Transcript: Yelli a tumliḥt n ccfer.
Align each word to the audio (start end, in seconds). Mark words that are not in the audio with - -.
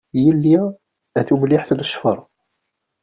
Yelli 0.23 0.55
a 1.19 1.21
tumliḥt 1.27 1.69
n 1.73 1.85
ccfer. 1.87 2.19